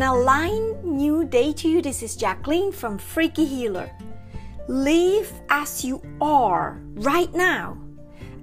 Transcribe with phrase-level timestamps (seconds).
[0.00, 1.82] an aligned new day to you.
[1.82, 3.90] This is Jacqueline from Freaky Healer.
[4.66, 7.76] Live as you are right now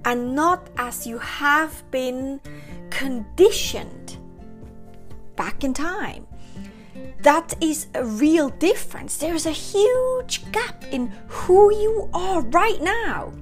[0.05, 2.39] and not as you have been
[2.91, 4.17] conditioned
[5.35, 6.27] back in time.
[7.23, 9.17] That is a real difference.
[9.17, 13.33] There's a huge gap in who you are right now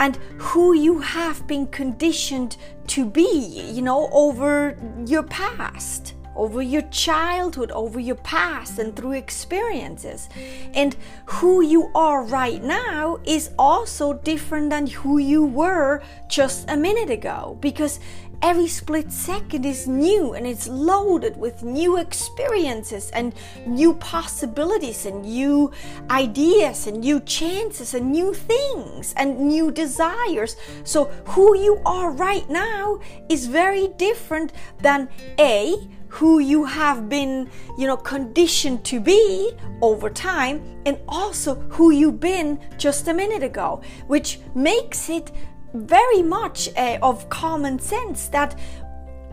[0.00, 2.56] and who you have been conditioned
[2.88, 4.76] to be, you know, over
[5.06, 10.28] your past, over your childhood, over your past, and through experiences.
[10.74, 10.96] And
[11.26, 17.10] who you are right now is also different than who you were just a minute
[17.10, 18.00] ago because
[18.42, 23.34] every split second is new and it's loaded with new experiences and
[23.66, 25.70] new possibilities and new
[26.10, 30.56] ideas and new chances and new things and new desires.
[30.84, 35.08] So, who you are right now is very different than
[35.38, 35.76] A,
[36.12, 37.48] who you have been,
[37.78, 43.42] you know, conditioned to be over time, and also who you've been just a minute
[43.42, 45.32] ago, which makes it
[45.72, 48.58] very much uh, of common sense that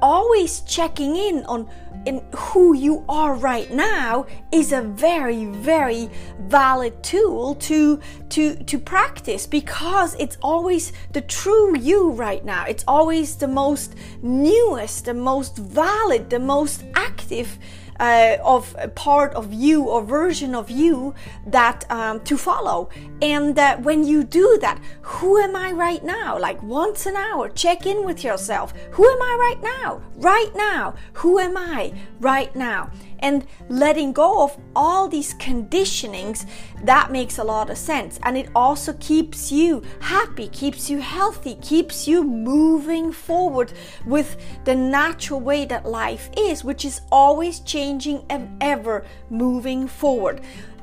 [0.01, 1.69] always checking in on
[2.05, 6.09] in who you are right now is a very very
[6.41, 12.65] valid tool to to to practice because it's always the true you right now.
[12.65, 17.57] It's always the most newest the most valid the most active
[17.99, 21.13] uh, of a part of you or version of you
[21.45, 22.89] that um, to follow.
[23.21, 26.37] And uh, when you do that, who am I right now?
[26.39, 28.73] Like once an hour, check in with yourself.
[28.91, 30.01] Who am I right now?
[30.15, 30.95] Right now.
[31.13, 32.91] Who am I right now?
[33.19, 36.45] And letting go of all these conditionings,
[36.83, 38.19] that makes a lot of sense.
[38.23, 43.73] And it also keeps you happy, keeps you healthy, keeps you moving forward
[44.05, 50.41] with the natural way that life is, which is always changing and ever moving forward.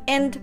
[0.09, 0.41] And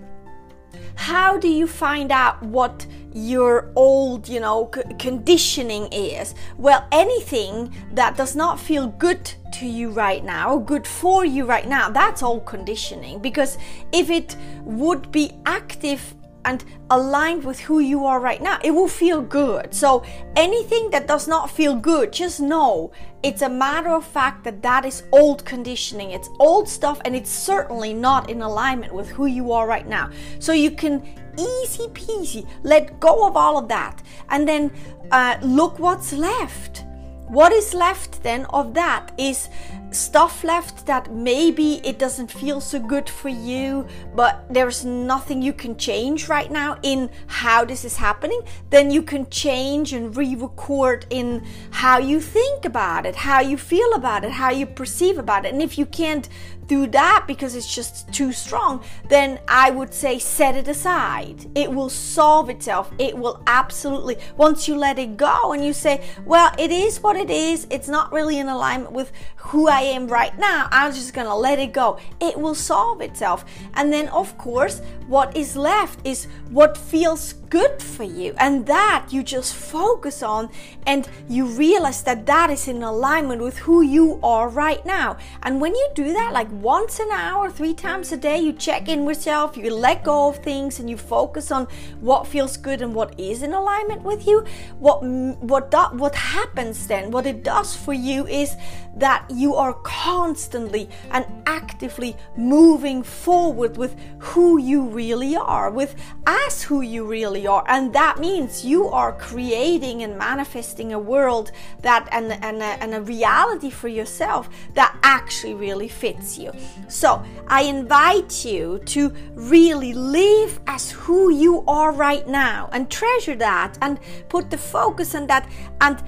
[0.94, 4.66] how do you find out what your old, you know,
[4.98, 6.34] conditioning is?
[6.58, 11.68] Well, anything that does not feel good to you right now, good for you right
[11.68, 13.20] now, that's all conditioning.
[13.20, 13.58] Because
[13.92, 18.88] if it would be active and aligned with who you are right now, it will
[18.88, 19.74] feel good.
[19.74, 20.04] So
[20.36, 24.84] anything that does not feel good, just know it's a matter of fact that that
[24.84, 26.10] is old conditioning.
[26.10, 30.10] It's old stuff and it's certainly not in alignment with who you are right now.
[30.38, 31.02] So you can
[31.38, 34.70] easy peasy let go of all of that and then
[35.10, 36.84] uh, look what's left
[37.28, 39.48] what is left then of that is
[39.94, 45.52] stuff left that maybe it doesn't feel so good for you, but there's nothing you
[45.52, 48.40] can change right now in how this is happening,
[48.70, 53.56] then you can change and re record in how you think about it, how you
[53.56, 55.52] feel about it, how you perceive about it.
[55.52, 56.28] And if you can't
[56.66, 61.46] do that because it's just too strong, then I would say set it aside.
[61.54, 62.90] It will solve itself.
[62.98, 67.16] It will absolutely, once you let it go and you say, well, it is what
[67.16, 71.14] it is, it's not really in alignment with who I am right now, I'm just
[71.14, 71.98] gonna let it go.
[72.20, 73.44] It will solve itself.
[73.74, 79.06] And then, of course, what is left is what feels good for you and that
[79.10, 80.50] you just focus on
[80.86, 85.60] and you realize that that is in alignment with who you are right now and
[85.60, 89.04] when you do that like once an hour three times a day you check in
[89.04, 91.68] with yourself you let go of things and you focus on
[92.00, 94.44] what feels good and what is in alignment with you
[94.78, 98.56] what what that what happens then what it does for you is
[98.96, 105.94] that you are constantly and actively moving forward with who you really are with
[106.26, 107.64] as who you really are.
[107.66, 112.94] And that means you are creating and manifesting a world that and, and, a, and
[112.94, 116.52] a reality for yourself that actually really fits you.
[116.88, 123.36] So I invite you to really live as who you are right now and treasure
[123.36, 123.98] that and
[124.28, 125.48] put the focus on that
[125.80, 126.02] and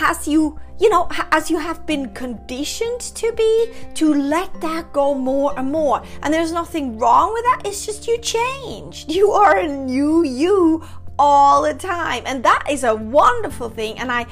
[0.00, 5.14] as you you know as you have been conditioned to be to let that go
[5.14, 6.02] more and more.
[6.22, 7.62] And there's nothing wrong with that.
[7.64, 10.84] It's just you changed you are a new you
[11.18, 12.22] all the time.
[12.26, 13.98] And that is a wonderful thing.
[13.98, 14.26] And i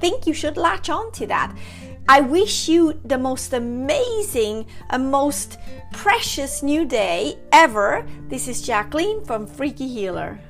[0.00, 1.56] think you should latch on to that.
[2.08, 5.58] I wish you the most amazing and most
[5.92, 8.04] precious new day ever.
[8.28, 10.40] This is jacqueline from freaky healer